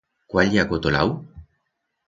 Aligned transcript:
Cuál 0.31 0.47
ye 0.53 0.61
acotolau? 0.63 1.09